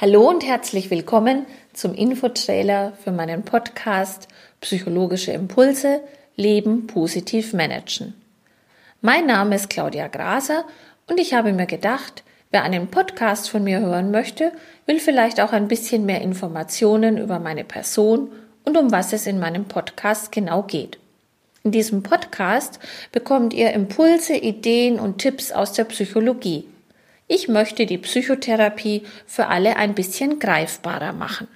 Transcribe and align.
Hallo 0.00 0.30
und 0.30 0.46
herzlich 0.46 0.90
willkommen 0.90 1.44
zum 1.74 1.92
Infotrailer 1.92 2.94
für 3.04 3.12
meinen 3.12 3.42
Podcast 3.42 4.28
Psychologische 4.62 5.32
Impulse 5.32 6.00
Leben 6.36 6.86
positiv 6.86 7.52
managen. 7.52 8.14
Mein 9.02 9.26
Name 9.26 9.56
ist 9.56 9.68
Claudia 9.68 10.08
Graser 10.08 10.64
und 11.06 11.20
ich 11.20 11.34
habe 11.34 11.52
mir 11.52 11.66
gedacht, 11.66 12.24
wer 12.50 12.62
einen 12.62 12.86
Podcast 12.86 13.50
von 13.50 13.62
mir 13.62 13.80
hören 13.80 14.10
möchte, 14.10 14.52
will 14.86 15.00
vielleicht 15.00 15.38
auch 15.38 15.52
ein 15.52 15.68
bisschen 15.68 16.06
mehr 16.06 16.22
Informationen 16.22 17.18
über 17.18 17.38
meine 17.38 17.64
Person 17.64 18.32
und 18.64 18.78
um 18.78 18.90
was 18.92 19.12
es 19.12 19.26
in 19.26 19.38
meinem 19.38 19.66
Podcast 19.66 20.32
genau 20.32 20.62
geht. 20.62 20.98
In 21.62 21.72
diesem 21.72 22.02
Podcast 22.02 22.78
bekommt 23.12 23.52
ihr 23.52 23.74
Impulse, 23.74 24.34
Ideen 24.34 24.98
und 24.98 25.18
Tipps 25.18 25.52
aus 25.52 25.74
der 25.74 25.84
Psychologie. 25.84 26.64
Ich 27.32 27.46
möchte 27.46 27.86
die 27.86 27.96
Psychotherapie 27.96 29.04
für 29.24 29.46
alle 29.46 29.76
ein 29.76 29.94
bisschen 29.94 30.40
greifbarer 30.40 31.12
machen. 31.12 31.46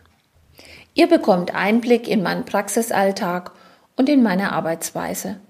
Ihr 0.94 1.08
bekommt 1.08 1.52
Einblick 1.52 2.06
in 2.06 2.22
meinen 2.22 2.44
Praxisalltag 2.44 3.50
und 3.96 4.08
in 4.08 4.22
meine 4.22 4.52
Arbeitsweise. 4.52 5.40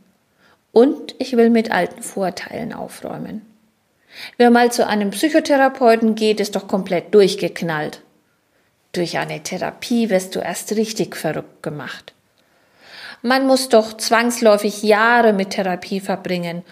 Und 0.73 1.15
ich 1.19 1.37
will 1.37 1.51
mit 1.51 1.71
alten 1.71 2.03
Vorteilen 2.03 2.73
aufräumen. 2.73 3.43
Wer 4.39 4.51
mal 4.51 4.73
zu 4.73 4.87
einem 4.87 5.11
Psychotherapeuten 5.11 6.15
geht, 6.15 6.41
ist 6.41 6.57
doch 6.57 6.69
komplett 6.69 7.13
durchgeknallt. 7.13 8.01
Durch 8.93 9.19
eine 9.19 9.43
Therapie 9.43 10.09
wirst 10.09 10.35
du 10.37 10.39
erst 10.39 10.73
richtig 10.73 11.17
verrückt 11.17 11.63
gemacht. 11.63 12.15
Man 13.21 13.47
muss 13.47 13.69
doch 13.69 13.95
zwangsläufig 13.95 14.83
Jahre 14.85 15.35
mit 15.35 15.51
Therapie 15.51 16.01
verbringen 16.01 16.63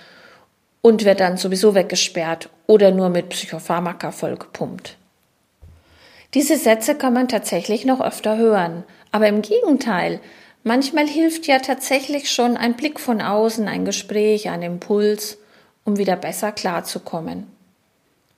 und 0.82 1.04
wird 1.04 1.20
dann 1.20 1.38
sowieso 1.38 1.74
weggesperrt 1.74 2.50
oder 2.66 2.90
nur 2.90 3.08
mit 3.08 3.30
Psychopharmaka 3.30 4.10
vollgepumpt. 4.10 4.98
Diese 6.34 6.56
Sätze 6.56 6.94
kann 6.94 7.14
man 7.14 7.28
tatsächlich 7.28 7.84
noch 7.84 8.00
öfter 8.00 8.36
hören, 8.36 8.84
aber 9.10 9.28
im 9.28 9.42
Gegenteil, 9.42 10.20
manchmal 10.64 11.06
hilft 11.06 11.46
ja 11.46 11.58
tatsächlich 11.58 12.30
schon 12.30 12.56
ein 12.56 12.74
Blick 12.74 12.98
von 13.00 13.20
außen, 13.20 13.68
ein 13.68 13.84
Gespräch, 13.84 14.48
ein 14.48 14.62
Impuls, 14.62 15.38
um 15.84 15.98
wieder 15.98 16.16
besser 16.16 16.52
klarzukommen. 16.52 17.46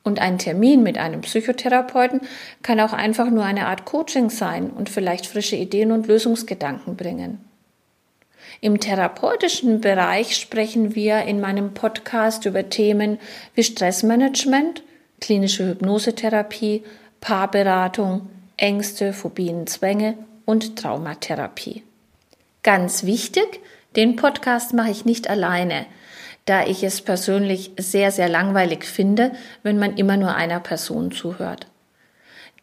Und 0.03 0.19
ein 0.19 0.39
Termin 0.39 0.83
mit 0.83 0.99
einem 0.99 1.23
Psychotherapeuten 1.23 2.21
kann 2.63 2.81
auch 2.81 2.93
einfach 2.93 3.31
nur 3.31 3.45
eine 3.45 3.67
Art 3.69 3.87
Coaching 3.87 4.29
sein 4.29 4.71
und 4.71 4.91
vielleicht 4.91 5.27
frische 5.27 5.57
Ideen 5.57 5.93
und 5.93 6.09
Lösungsgedanken 6.09 6.97
bringen. 6.97 7.39
Im 8.61 8.81
therapeutischen 8.81 9.81
Bereich 9.81 10.37
sprechen 10.37 10.95
wir 10.95 11.23
in 11.23 11.41
meinem 11.41 11.75
Podcast 11.75 12.47
über 12.47 12.69
Themen 12.69 13.19
wie 13.55 13.65
Stressmanagement, 13.65 14.83
klinische 15.21 15.69
Hypnosetherapie, 15.69 16.85
Paarberatung, 17.21 18.29
Ängste, 18.57 19.13
Phobien, 19.13 19.67
Zwänge 19.67 20.17
und 20.45 20.77
Traumatherapie. 20.77 21.83
Ganz 22.63 23.05
wichtig, 23.05 23.61
den 23.97 24.17
Podcast 24.17 24.73
mache 24.75 24.91
ich 24.91 25.05
nicht 25.05 25.29
alleine, 25.29 25.87
da 26.45 26.67
ich 26.67 26.83
es 26.83 27.01
persönlich 27.01 27.73
sehr, 27.79 28.11
sehr 28.11 28.29
langweilig 28.29 28.85
finde, 28.85 29.33
wenn 29.63 29.79
man 29.79 29.97
immer 29.97 30.17
nur 30.17 30.35
einer 30.35 30.61
Person 30.61 31.11
zuhört. 31.11 31.67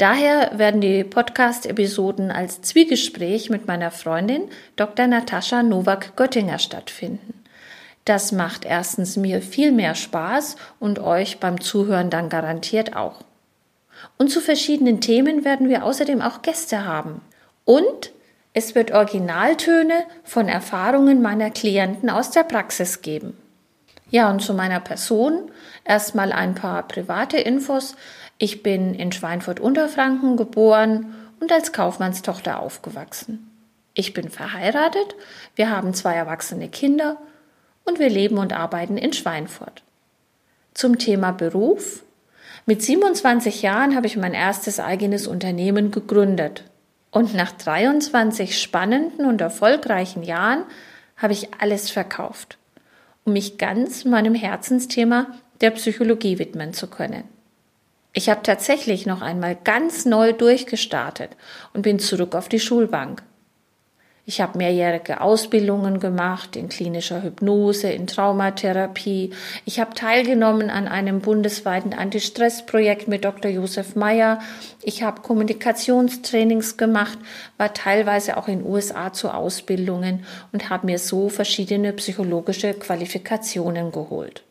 Daher 0.01 0.57
werden 0.57 0.81
die 0.81 1.03
Podcast-Episoden 1.03 2.31
als 2.31 2.63
Zwiegespräch 2.63 3.51
mit 3.51 3.67
meiner 3.67 3.91
Freundin 3.91 4.49
Dr. 4.75 5.05
Natascha 5.05 5.61
Nowak-Göttinger 5.61 6.57
stattfinden. 6.57 7.43
Das 8.03 8.31
macht 8.31 8.65
erstens 8.65 9.15
mir 9.15 9.43
viel 9.43 9.71
mehr 9.71 9.93
Spaß 9.93 10.55
und 10.79 10.97
euch 10.97 11.39
beim 11.39 11.61
Zuhören 11.61 12.09
dann 12.09 12.29
garantiert 12.29 12.95
auch. 12.95 13.21
Und 14.17 14.29
zu 14.29 14.41
verschiedenen 14.41 15.01
Themen 15.01 15.45
werden 15.45 15.69
wir 15.69 15.85
außerdem 15.85 16.23
auch 16.23 16.41
Gäste 16.41 16.83
haben. 16.83 17.21
Und 17.63 18.11
es 18.53 18.73
wird 18.73 18.89
Originaltöne 18.89 20.05
von 20.23 20.47
Erfahrungen 20.47 21.21
meiner 21.21 21.51
Klienten 21.51 22.09
aus 22.09 22.31
der 22.31 22.41
Praxis 22.43 23.03
geben. 23.03 23.37
Ja, 24.09 24.29
und 24.29 24.41
zu 24.41 24.55
meiner 24.55 24.79
Person 24.79 25.51
erstmal 25.85 26.33
ein 26.33 26.53
paar 26.53 26.87
private 26.87 27.37
Infos. 27.37 27.95
Ich 28.43 28.63
bin 28.63 28.95
in 28.95 29.11
Schweinfurt-Unterfranken 29.11 30.35
geboren 30.35 31.13
und 31.39 31.51
als 31.51 31.73
Kaufmannstochter 31.73 32.59
aufgewachsen. 32.59 33.51
Ich 33.93 34.13
bin 34.13 34.31
verheiratet, 34.31 35.15
wir 35.53 35.69
haben 35.69 35.93
zwei 35.93 36.15
erwachsene 36.15 36.67
Kinder 36.67 37.17
und 37.85 37.99
wir 37.99 38.09
leben 38.09 38.39
und 38.39 38.51
arbeiten 38.51 38.97
in 38.97 39.13
Schweinfurt. 39.13 39.83
Zum 40.73 40.97
Thema 40.97 41.33
Beruf. 41.33 42.01
Mit 42.65 42.81
27 42.81 43.61
Jahren 43.61 43.95
habe 43.95 44.07
ich 44.07 44.17
mein 44.17 44.33
erstes 44.33 44.79
eigenes 44.79 45.27
Unternehmen 45.27 45.91
gegründet. 45.91 46.63
Und 47.11 47.35
nach 47.35 47.51
23 47.51 48.59
spannenden 48.59 49.27
und 49.27 49.39
erfolgreichen 49.39 50.23
Jahren 50.23 50.63
habe 51.15 51.33
ich 51.33 51.49
alles 51.59 51.91
verkauft, 51.91 52.57
um 53.23 53.33
mich 53.33 53.59
ganz 53.59 54.03
meinem 54.03 54.33
Herzensthema 54.33 55.27
der 55.61 55.69
Psychologie 55.69 56.39
widmen 56.39 56.73
zu 56.73 56.87
können. 56.87 57.25
Ich 58.13 58.29
habe 58.29 58.41
tatsächlich 58.43 59.05
noch 59.05 59.21
einmal 59.21 59.55
ganz 59.55 60.05
neu 60.05 60.33
durchgestartet 60.33 61.31
und 61.73 61.83
bin 61.83 61.97
zurück 61.99 62.35
auf 62.35 62.49
die 62.49 62.59
Schulbank. 62.59 63.23
Ich 64.25 64.39
habe 64.39 64.57
mehrjährige 64.57 65.19
Ausbildungen 65.19 65.99
gemacht 65.99 66.55
in 66.55 66.69
klinischer 66.69 67.23
Hypnose, 67.23 67.89
in 67.89 68.05
Traumatherapie. 68.05 69.31
Ich 69.65 69.79
habe 69.79 69.95
teilgenommen 69.95 70.69
an 70.69 70.87
einem 70.87 71.21
bundesweiten 71.21 71.93
Anti-Stress-Projekt 71.93 73.07
mit 73.07 73.25
Dr. 73.25 73.49
Josef 73.49 73.95
Meyer. 73.95 74.39
Ich 74.83 75.01
habe 75.01 75.21
Kommunikationstrainings 75.21 76.77
gemacht, 76.77 77.17
war 77.57 77.73
teilweise 77.73 78.37
auch 78.37 78.47
in 78.47 78.63
USA 78.63 79.11
zu 79.11 79.33
Ausbildungen 79.33 80.25
und 80.51 80.69
habe 80.69 80.85
mir 80.85 80.99
so 80.99 81.29
verschiedene 81.29 81.91
psychologische 81.93 82.73
Qualifikationen 82.75 83.91
geholt. 83.91 84.43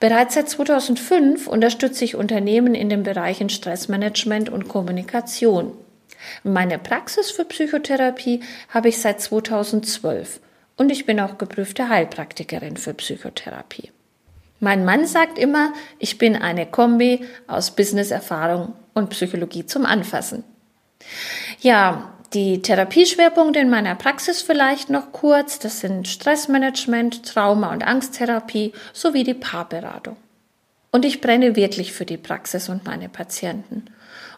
Bereits 0.00 0.34
seit 0.34 0.48
2005 0.48 1.46
unterstütze 1.46 2.04
ich 2.04 2.16
Unternehmen 2.16 2.74
in 2.74 2.88
den 2.88 3.02
Bereichen 3.02 3.48
Stressmanagement 3.48 4.48
und 4.48 4.68
Kommunikation. 4.68 5.72
Meine 6.44 6.78
Praxis 6.78 7.30
für 7.30 7.44
Psychotherapie 7.44 8.40
habe 8.68 8.88
ich 8.88 9.00
seit 9.00 9.20
2012 9.20 10.40
und 10.76 10.90
ich 10.90 11.06
bin 11.06 11.20
auch 11.20 11.38
geprüfte 11.38 11.88
Heilpraktikerin 11.88 12.76
für 12.76 12.94
Psychotherapie. 12.94 13.90
Mein 14.60 14.84
Mann 14.84 15.06
sagt 15.06 15.38
immer, 15.38 15.72
ich 15.98 16.18
bin 16.18 16.36
eine 16.36 16.66
Kombi 16.66 17.26
aus 17.48 17.72
Businesserfahrung 17.72 18.74
und 18.94 19.10
Psychologie 19.10 19.66
zum 19.66 19.84
Anfassen. 19.84 20.44
Ja, 21.60 22.12
die 22.34 22.62
Therapieschwerpunkte 22.62 23.60
in 23.60 23.70
meiner 23.70 23.94
Praxis 23.94 24.42
vielleicht 24.42 24.90
noch 24.90 25.12
kurz. 25.12 25.58
Das 25.58 25.80
sind 25.80 26.08
Stressmanagement, 26.08 27.26
Trauma- 27.26 27.72
und 27.72 27.86
Angsttherapie 27.86 28.72
sowie 28.92 29.24
die 29.24 29.34
Paarberatung. 29.34 30.16
Und 30.90 31.04
ich 31.04 31.20
brenne 31.20 31.56
wirklich 31.56 31.92
für 31.92 32.04
die 32.04 32.16
Praxis 32.16 32.68
und 32.68 32.84
meine 32.84 33.08
Patienten. 33.08 33.86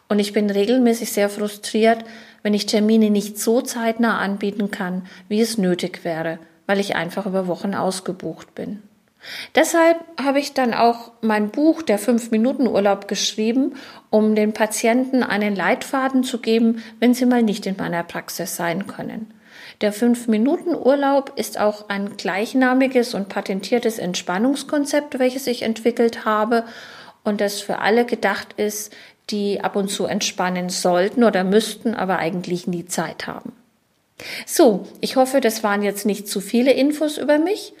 Und 0.07 0.19
ich 0.19 0.33
bin 0.33 0.49
regelmäßig 0.49 1.11
sehr 1.11 1.29
frustriert, 1.29 2.05
wenn 2.43 2.53
ich 2.53 2.65
Termine 2.65 3.09
nicht 3.09 3.39
so 3.39 3.61
zeitnah 3.61 4.19
anbieten 4.19 4.71
kann, 4.71 5.07
wie 5.27 5.41
es 5.41 5.57
nötig 5.57 6.03
wäre, 6.03 6.39
weil 6.67 6.79
ich 6.79 6.95
einfach 6.95 7.25
über 7.25 7.47
Wochen 7.47 7.73
ausgebucht 7.73 8.53
bin. 8.55 8.83
Deshalb 9.55 9.99
habe 10.21 10.39
ich 10.39 10.53
dann 10.53 10.73
auch 10.73 11.11
mein 11.21 11.49
Buch 11.49 11.81
Der 11.81 11.97
Fünf-Minuten-Urlaub 11.97 13.07
geschrieben, 13.07 13.75
um 14.09 14.35
den 14.35 14.53
Patienten 14.53 15.23
einen 15.23 15.55
Leitfaden 15.55 16.23
zu 16.23 16.39
geben, 16.39 16.83
wenn 16.99 17.13
sie 17.13 17.25
mal 17.25 17.43
nicht 17.43 17.65
in 17.65 17.77
meiner 17.77 18.03
Praxis 18.03 18.55
sein 18.55 18.87
können. 18.87 19.33
Der 19.81 19.91
Fünf-Minuten-Urlaub 19.91 21.33
ist 21.35 21.59
auch 21.59 21.89
ein 21.89 22.17
gleichnamiges 22.17 23.13
und 23.13 23.29
patentiertes 23.29 23.99
Entspannungskonzept, 23.99 25.19
welches 25.19 25.47
ich 25.47 25.63
entwickelt 25.63 26.25
habe 26.25 26.63
und 27.23 27.41
das 27.41 27.61
für 27.61 27.79
alle 27.79 28.05
gedacht 28.05 28.53
ist, 28.57 28.95
die 29.29 29.61
ab 29.61 29.75
und 29.75 29.89
zu 29.89 30.05
entspannen 30.05 30.69
sollten 30.69 31.23
oder 31.23 31.43
müssten, 31.43 31.93
aber 31.95 32.19
eigentlich 32.19 32.67
nie 32.67 32.85
Zeit 32.85 33.27
haben. 33.27 33.53
So, 34.45 34.87
ich 35.01 35.17
hoffe, 35.17 35.41
das 35.41 35.63
waren 35.63 35.81
jetzt 35.81 36.05
nicht 36.05 36.27
zu 36.27 36.39
viele 36.39 36.71
Infos 36.71 37.17
über 37.17 37.37
mich. 37.37 37.73